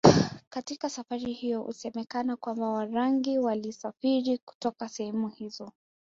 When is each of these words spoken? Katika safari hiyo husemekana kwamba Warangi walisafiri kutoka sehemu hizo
Katika 0.49 0.89
safari 0.89 1.33
hiyo 1.33 1.61
husemekana 1.61 2.35
kwamba 2.35 2.69
Warangi 2.69 3.37
walisafiri 3.39 4.37
kutoka 4.37 4.89
sehemu 4.89 5.27
hizo 5.29 5.71